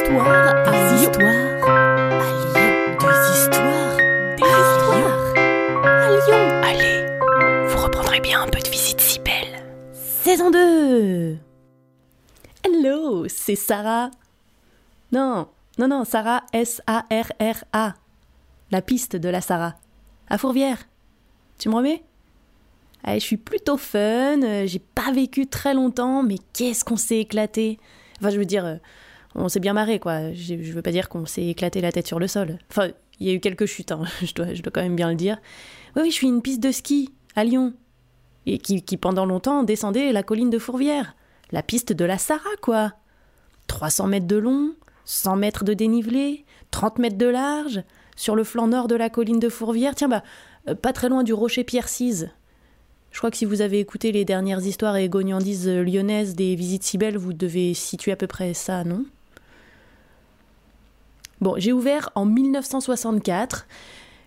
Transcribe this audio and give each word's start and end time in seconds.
histoires 0.00 0.56
à 0.66 0.72
Lyon. 0.94 1.12
Des 3.00 3.16
histoires, 3.34 3.96
des 4.36 4.52
histoires 4.62 5.34
à 5.84 6.10
Lyon. 6.10 6.44
Allez, 6.64 7.68
vous 7.68 7.82
reprendrez 7.82 8.20
bien 8.20 8.42
un 8.42 8.48
peu 8.48 8.60
de 8.60 8.68
visite 8.68 9.00
si 9.00 9.18
belle. 9.20 9.66
Saison 9.92 10.50
2 10.50 11.36
Hello, 12.64 13.28
c'est 13.28 13.56
Sarah. 13.56 14.10
Non, 15.12 15.48
non, 15.78 15.88
non, 15.88 16.04
Sarah, 16.04 16.44
S-A-R-R-A. 16.52 17.94
La 18.70 18.82
piste 18.82 19.16
de 19.16 19.28
la 19.28 19.40
Sarah. 19.40 19.74
À 20.28 20.38
Fourvière. 20.38 20.78
Tu 21.58 21.68
me 21.68 21.74
remets? 21.74 22.02
Allez, 23.02 23.20
je 23.20 23.24
suis 23.24 23.36
plutôt 23.38 23.76
fun, 23.76 24.42
euh, 24.42 24.66
j'ai 24.66 24.78
pas 24.78 25.10
vécu 25.10 25.46
très 25.46 25.72
longtemps, 25.74 26.22
mais 26.22 26.36
qu'est-ce 26.52 26.84
qu'on 26.84 26.98
s'est 26.98 27.18
éclaté 27.18 27.78
Enfin, 28.18 28.28
je 28.28 28.38
veux 28.38 28.44
dire, 28.44 28.66
euh, 28.66 28.76
on 29.34 29.48
s'est 29.48 29.60
bien 29.60 29.72
marré, 29.72 29.98
quoi. 29.98 30.32
Je, 30.32 30.54
veux 30.54 30.82
pas 30.82 30.92
dire 30.92 31.08
qu'on 31.08 31.26
s'est 31.26 31.46
éclaté 31.46 31.80
la 31.80 31.92
tête 31.92 32.06
sur 32.06 32.18
le 32.18 32.26
sol. 32.26 32.58
Enfin, 32.70 32.88
il 33.18 33.26
y 33.26 33.30
a 33.30 33.32
eu 33.34 33.40
quelques 33.40 33.66
chutes, 33.66 33.92
hein, 33.92 34.02
je, 34.22 34.32
dois, 34.34 34.46
quand 34.72 34.82
même 34.82 34.96
bien 34.96 35.10
le 35.10 35.16
dire. 35.16 35.38
Oui, 35.96 36.02
oui, 36.02 36.10
je 36.10 36.14
suis 36.14 36.26
une 36.26 36.42
piste 36.42 36.62
de 36.62 36.72
ski 36.72 37.10
à 37.36 37.44
Lyon. 37.44 37.74
Et 38.46 38.58
qui, 38.58 38.82
qui 38.82 38.96
pendant 38.96 39.26
longtemps 39.26 39.62
descendait 39.62 40.12
la 40.12 40.22
colline 40.22 40.50
de 40.50 40.58
Fourvière. 40.58 41.14
La 41.52 41.62
piste 41.62 41.92
de 41.92 42.04
la 42.04 42.18
Sarah, 42.18 42.56
quoi. 42.62 42.92
300 43.66 44.06
mètres 44.08 44.26
de 44.26 44.36
long, 44.36 44.74
100 45.04 45.36
mètres 45.36 45.64
de 45.64 45.74
dénivelé, 45.74 46.44
30 46.70 46.98
mètres 46.98 47.18
de 47.18 47.26
large, 47.26 47.82
sur 48.16 48.34
le 48.34 48.44
flanc 48.44 48.66
nord 48.66 48.88
de 48.88 48.94
la 48.94 49.10
colline 49.10 49.38
de 49.38 49.48
Fourvière. 49.48 49.94
Tiens, 49.94 50.08
bah, 50.08 50.22
euh, 50.68 50.74
pas 50.74 50.92
très 50.92 51.08
loin 51.08 51.22
du 51.22 51.32
rocher 51.32 51.64
Pierre-Cise. 51.64 52.30
Je 53.10 53.18
crois 53.18 53.30
que 53.30 53.36
si 53.36 53.44
vous 53.44 53.60
avez 53.60 53.80
écouté 53.80 54.12
les 54.12 54.24
dernières 54.24 54.64
histoires 54.64 54.96
et 54.96 55.08
gognandises 55.08 55.68
lyonnaises 55.68 56.34
des 56.34 56.54
visites 56.54 56.84
si 56.84 56.96
belles, 56.96 57.16
vous 57.16 57.32
devez 57.32 57.74
situer 57.74 58.12
à 58.12 58.16
peu 58.16 58.26
près 58.26 58.54
ça, 58.54 58.84
non? 58.84 59.04
Bon, 61.40 61.54
j'ai 61.56 61.72
ouvert 61.72 62.10
en 62.14 62.26
1964. 62.26 63.66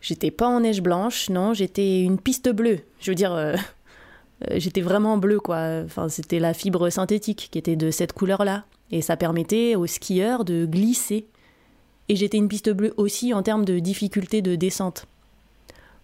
J'étais 0.00 0.30
pas 0.30 0.46
en 0.46 0.60
neige 0.60 0.82
blanche, 0.82 1.28
non, 1.30 1.54
j'étais 1.54 2.02
une 2.02 2.18
piste 2.18 2.48
bleue. 2.50 2.80
Je 3.00 3.10
veux 3.10 3.14
dire, 3.14 3.32
euh, 3.32 3.56
euh, 4.50 4.54
j'étais 4.58 4.80
vraiment 4.80 5.16
bleue, 5.16 5.40
quoi. 5.40 5.82
Enfin, 5.84 6.08
c'était 6.08 6.38
la 6.38 6.54
fibre 6.54 6.90
synthétique 6.90 7.48
qui 7.50 7.58
était 7.58 7.76
de 7.76 7.90
cette 7.90 8.12
couleur-là. 8.12 8.64
Et 8.90 9.02
ça 9.02 9.16
permettait 9.16 9.74
aux 9.74 9.86
skieurs 9.86 10.44
de 10.44 10.66
glisser. 10.66 11.26
Et 12.08 12.16
j'étais 12.16 12.38
une 12.38 12.48
piste 12.48 12.70
bleue 12.70 12.94
aussi 12.96 13.34
en 13.34 13.42
termes 13.42 13.64
de 13.64 13.78
difficulté 13.78 14.40
de 14.40 14.54
descente. 14.54 15.06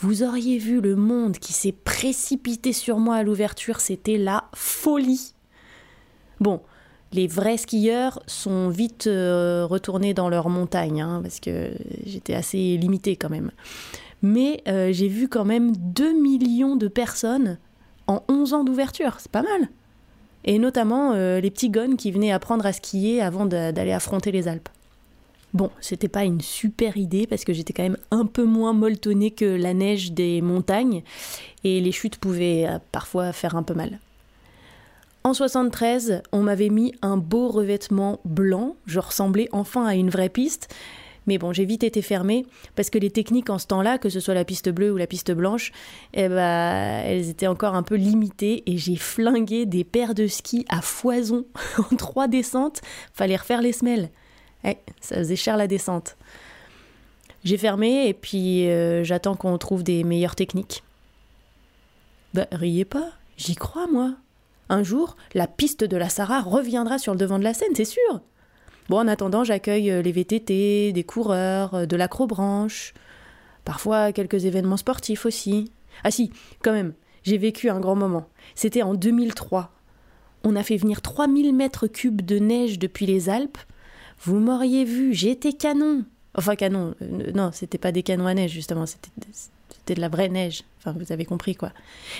Vous 0.00 0.22
auriez 0.22 0.58
vu 0.58 0.80
le 0.80 0.94
monde 0.94 1.38
qui 1.38 1.52
s'est 1.52 1.72
précipité 1.72 2.72
sur 2.72 2.98
moi 2.98 3.16
à 3.16 3.24
l'ouverture, 3.24 3.80
c'était 3.80 4.16
la 4.16 4.44
folie. 4.54 5.34
Bon, 6.38 6.62
les 7.12 7.26
vrais 7.26 7.56
skieurs 7.56 8.20
sont 8.26 8.68
vite 8.68 9.06
euh, 9.06 9.66
retournés 9.66 10.14
dans 10.14 10.28
leur 10.28 10.48
montagne, 10.48 11.00
hein, 11.00 11.20
parce 11.22 11.40
que 11.40 11.70
j'étais 12.04 12.34
assez 12.34 12.76
limitée 12.76 13.16
quand 13.16 13.30
même. 13.30 13.50
Mais 14.22 14.62
euh, 14.68 14.92
j'ai 14.92 15.08
vu 15.08 15.28
quand 15.28 15.44
même 15.44 15.74
2 15.76 16.12
millions 16.20 16.76
de 16.76 16.88
personnes 16.88 17.58
en 18.06 18.22
11 18.28 18.54
ans 18.54 18.64
d'ouverture, 18.64 19.16
c'est 19.18 19.30
pas 19.30 19.42
mal. 19.42 19.68
Et 20.44 20.58
notamment 20.58 21.12
euh, 21.12 21.40
les 21.40 21.50
petits 21.50 21.70
gones 21.70 21.96
qui 21.96 22.10
venaient 22.10 22.32
apprendre 22.32 22.66
à 22.66 22.72
skier 22.72 23.22
avant 23.22 23.46
d'aller 23.46 23.92
affronter 23.92 24.32
les 24.32 24.48
Alpes. 24.48 24.68
Bon, 25.54 25.70
c'était 25.80 26.08
pas 26.08 26.24
une 26.24 26.42
super 26.42 26.98
idée 26.98 27.26
parce 27.26 27.44
que 27.44 27.54
j'étais 27.54 27.72
quand 27.72 27.82
même 27.82 27.96
un 28.10 28.26
peu 28.26 28.44
moins 28.44 28.74
molletonnée 28.74 29.30
que 29.30 29.46
la 29.46 29.72
neige 29.72 30.12
des 30.12 30.42
montagnes 30.42 31.02
et 31.64 31.80
les 31.80 31.92
chutes 31.92 32.18
pouvaient 32.18 32.68
parfois 32.92 33.32
faire 33.32 33.56
un 33.56 33.62
peu 33.62 33.72
mal. 33.72 33.98
En 35.24 35.34
73, 35.34 36.22
on 36.32 36.42
m'avait 36.42 36.68
mis 36.68 36.94
un 37.02 37.16
beau 37.16 37.48
revêtement 37.48 38.20
blanc, 38.24 38.76
je 38.86 38.98
ressemblais 39.00 39.48
enfin 39.52 39.84
à 39.84 39.94
une 39.94 40.10
vraie 40.10 40.28
piste. 40.28 40.68
Mais 41.26 41.36
bon, 41.36 41.52
j'ai 41.52 41.66
vite 41.66 41.84
été 41.84 42.00
fermée 42.00 42.46
parce 42.74 42.88
que 42.88 42.96
les 42.96 43.10
techniques 43.10 43.50
en 43.50 43.58
ce 43.58 43.66
temps-là, 43.66 43.98
que 43.98 44.08
ce 44.08 44.18
soit 44.18 44.32
la 44.32 44.46
piste 44.46 44.70
bleue 44.70 44.90
ou 44.90 44.96
la 44.96 45.06
piste 45.06 45.30
blanche, 45.30 45.72
eh 46.14 46.26
ben, 46.26 47.02
elles 47.04 47.28
étaient 47.28 47.46
encore 47.46 47.74
un 47.74 47.82
peu 47.82 47.96
limitées 47.96 48.62
et 48.64 48.78
j'ai 48.78 48.96
flingué 48.96 49.66
des 49.66 49.84
paires 49.84 50.14
de 50.14 50.26
skis 50.26 50.64
à 50.70 50.80
foison 50.80 51.44
en 51.78 51.96
trois 51.96 52.28
descentes. 52.28 52.80
Fallait 53.12 53.36
refaire 53.36 53.60
les 53.60 53.72
semelles. 53.72 54.08
Ouais, 54.64 54.78
ça 55.02 55.16
faisait 55.16 55.36
cher 55.36 55.58
la 55.58 55.66
descente. 55.66 56.16
J'ai 57.44 57.58
fermé 57.58 58.08
et 58.08 58.14
puis 58.14 58.66
euh, 58.70 59.04
j'attends 59.04 59.36
qu'on 59.36 59.58
trouve 59.58 59.82
des 59.82 60.04
meilleures 60.04 60.34
techniques. 60.34 60.82
Bah, 62.32 62.46
riez 62.52 62.86
pas, 62.86 63.10
j'y 63.36 63.54
crois 63.54 63.86
moi. 63.86 64.14
Un 64.68 64.82
jour, 64.82 65.16
la 65.34 65.46
piste 65.46 65.84
de 65.84 65.96
la 65.96 66.08
Sarah 66.08 66.42
reviendra 66.42 66.98
sur 66.98 67.12
le 67.12 67.18
devant 67.18 67.38
de 67.38 67.44
la 67.44 67.54
scène, 67.54 67.74
c'est 67.74 67.84
sûr. 67.84 68.20
Bon, 68.88 68.98
en 68.98 69.08
attendant, 69.08 69.44
j'accueille 69.44 69.90
euh, 69.90 70.02
les 70.02 70.12
VTT, 70.12 70.92
des 70.92 71.04
coureurs, 71.04 71.74
euh, 71.74 71.86
de 71.86 71.96
l'acrobranche, 71.96 72.94
parfois 73.64 74.12
quelques 74.12 74.46
événements 74.46 74.76
sportifs 74.78 75.26
aussi. 75.26 75.70
Ah 76.04 76.10
si, 76.10 76.32
quand 76.62 76.72
même, 76.72 76.94
j'ai 77.22 77.38
vécu 77.38 77.68
un 77.68 77.80
grand 77.80 77.96
moment. 77.96 78.28
C'était 78.54 78.82
en 78.82 78.94
2003. 78.94 79.72
On 80.44 80.56
a 80.56 80.62
fait 80.62 80.76
venir 80.76 81.02
3000 81.02 81.54
mètres 81.54 81.86
cubes 81.86 82.22
de 82.22 82.38
neige 82.38 82.78
depuis 82.78 83.06
les 83.06 83.28
Alpes. 83.28 83.58
Vous 84.20 84.38
m'auriez 84.38 84.84
vu, 84.84 85.12
j'étais 85.12 85.52
canon. 85.52 86.04
Enfin, 86.34 86.56
canon, 86.56 86.94
euh, 87.02 87.32
non, 87.34 87.50
c'était 87.52 87.78
pas 87.78 87.92
des 87.92 88.02
canons 88.02 88.26
à 88.26 88.34
neige, 88.34 88.52
justement, 88.52 88.86
c'était 88.86 89.10
c'était 89.70 89.94
de 89.94 90.00
la 90.00 90.08
vraie 90.08 90.28
neige. 90.28 90.62
Enfin, 90.78 90.96
vous 90.96 91.12
avez 91.12 91.24
compris, 91.24 91.56
quoi. 91.56 91.72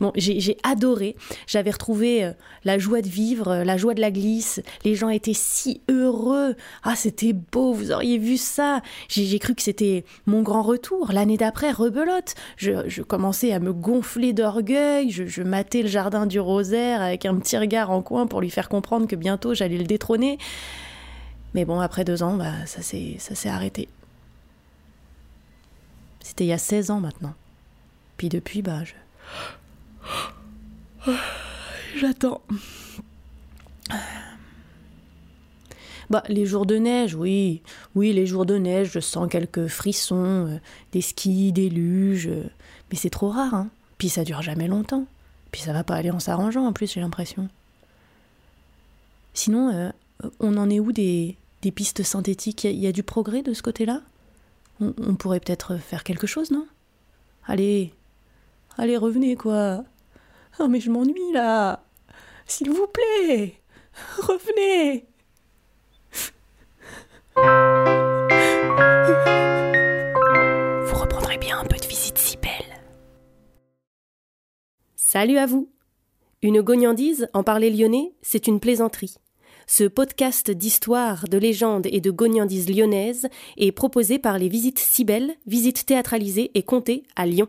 Bon, 0.00 0.12
j'ai 0.14 0.56
adoré. 0.62 1.16
J'avais 1.46 1.72
retrouvé 1.72 2.24
euh, 2.24 2.32
la 2.64 2.78
joie 2.78 3.02
de 3.02 3.08
vivre, 3.08 3.48
euh, 3.48 3.64
la 3.64 3.76
joie 3.76 3.94
de 3.94 4.00
la 4.00 4.12
glisse. 4.12 4.62
Les 4.84 4.94
gens 4.94 5.08
étaient 5.08 5.34
si 5.34 5.80
heureux. 5.90 6.54
Ah, 6.84 6.94
c'était 6.94 7.32
beau, 7.32 7.72
vous 7.72 7.90
auriez 7.90 8.18
vu 8.18 8.36
ça. 8.36 8.80
J'ai 9.08 9.38
cru 9.40 9.56
que 9.56 9.62
c'était 9.62 10.04
mon 10.26 10.42
grand 10.42 10.62
retour. 10.62 11.10
L'année 11.12 11.36
d'après, 11.36 11.72
rebelote. 11.72 12.34
Je, 12.56 13.02
commençais 13.02 13.52
à 13.52 13.58
me 13.58 13.72
gonfler 13.72 14.32
d'orgueil. 14.32 15.10
Je, 15.10 15.26
je 15.26 15.42
matais 15.42 15.82
le 15.82 15.88
jardin 15.88 16.26
du 16.26 16.38
rosaire 16.38 17.02
avec 17.02 17.26
un 17.26 17.34
petit 17.36 17.58
regard 17.58 17.90
en 17.90 18.02
coin 18.02 18.26
pour 18.26 18.40
lui 18.40 18.50
faire 18.50 18.68
comprendre 18.68 19.08
que 19.08 19.16
bientôt 19.16 19.54
j'allais 19.54 19.78
le 19.78 19.84
détrôner. 19.84 20.38
Mais 21.54 21.64
bon, 21.64 21.80
après 21.80 22.04
deux 22.04 22.22
ans, 22.22 22.36
bah, 22.36 22.66
ça 22.66 22.82
s'est 22.82 23.48
arrêté. 23.48 23.88
C'était 26.20 26.44
il 26.44 26.48
y 26.48 26.52
a 26.52 26.58
16 26.58 26.90
ans 26.90 27.00
maintenant. 27.00 27.34
Puis 28.24 28.30
depuis, 28.30 28.62
bah, 28.62 28.84
je. 28.84 28.94
J'attends. 31.98 32.40
Bah, 36.08 36.22
les 36.30 36.46
jours 36.46 36.64
de 36.64 36.76
neige, 36.76 37.14
oui. 37.14 37.60
Oui, 37.94 38.14
les 38.14 38.24
jours 38.24 38.46
de 38.46 38.56
neige, 38.56 38.92
je 38.92 39.00
sens 39.00 39.28
quelques 39.30 39.66
frissons, 39.66 40.46
euh, 40.46 40.58
des 40.92 41.02
skis, 41.02 41.52
des 41.52 41.68
luges. 41.68 42.28
euh, 42.28 42.48
mais 42.90 42.96
c'est 42.96 43.10
trop 43.10 43.28
rare, 43.28 43.52
hein. 43.52 43.68
Puis 43.98 44.08
ça 44.08 44.24
dure 44.24 44.40
jamais 44.40 44.68
longtemps. 44.68 45.04
Puis 45.52 45.60
ça 45.60 45.74
va 45.74 45.84
pas 45.84 45.96
aller 45.96 46.10
en 46.10 46.18
s'arrangeant, 46.18 46.64
en 46.64 46.72
plus, 46.72 46.90
j'ai 46.90 47.00
l'impression. 47.00 47.50
Sinon, 49.34 49.68
euh, 49.68 49.90
on 50.40 50.56
en 50.56 50.70
est 50.70 50.80
où 50.80 50.92
des, 50.92 51.36
des 51.60 51.72
pistes 51.72 52.02
synthétiques? 52.02 52.64
Il 52.64 52.78
y, 52.78 52.86
a 52.86 52.92
du 52.92 53.02
progrès 53.02 53.42
de 53.42 53.52
ce 53.52 53.60
côté-là? 53.60 54.00
On, 54.80 54.94
on 54.96 55.14
pourrait 55.14 55.40
peut-être 55.40 55.76
faire 55.76 56.04
quelque 56.04 56.26
chose, 56.26 56.50
non? 56.50 56.66
Allez, 57.46 57.92
allez, 58.78 58.96
revenez, 58.96 59.36
quoi. 59.36 59.84
Oh, 60.58 60.68
mais 60.68 60.80
je 60.80 60.90
m'ennuie, 60.90 61.32
là. 61.32 61.84
S'il 62.46 62.70
vous 62.70 62.86
plaît, 62.86 63.60
revenez. 64.18 65.06
Vous 70.86 71.00
reprendrez 71.00 71.38
bien 71.38 71.58
un 71.58 71.64
peu 71.64 71.76
de 71.76 71.86
visite 71.86 72.18
si 72.18 72.36
belle. 72.36 72.80
Salut 74.96 75.38
à 75.38 75.46
vous 75.46 75.70
Une 76.42 76.60
gognandise, 76.60 77.28
en 77.32 77.42
parler 77.42 77.70
lyonnais, 77.70 78.14
c'est 78.22 78.46
une 78.46 78.60
plaisanterie. 78.60 79.16
Ce 79.66 79.84
podcast 79.84 80.50
d'histoire, 80.50 81.26
de 81.26 81.38
légendes 81.38 81.86
et 81.90 82.00
de 82.00 82.10
gognandises 82.10 82.68
lyonnaises 82.68 83.28
est 83.56 83.72
proposé 83.72 84.18
par 84.18 84.38
les 84.38 84.48
Visites 84.48 84.78
Cybelles, 84.78 85.34
visites 85.46 85.86
théâtralisées 85.86 86.50
et 86.54 86.62
comptées 86.62 87.04
à 87.16 87.24
Lyon. 87.24 87.48